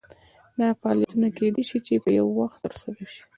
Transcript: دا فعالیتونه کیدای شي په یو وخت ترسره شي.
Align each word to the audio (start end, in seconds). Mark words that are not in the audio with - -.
دا 0.59 0.67
فعالیتونه 0.79 1.27
کیدای 1.37 1.63
شي 1.69 1.95
په 2.03 2.09
یو 2.19 2.27
وخت 2.39 2.57
ترسره 2.63 3.05
شي. 3.13 3.21